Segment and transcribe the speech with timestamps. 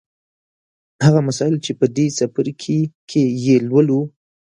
[1.05, 4.01] هغه مسایل چې په دې څپرکي کې یې لولو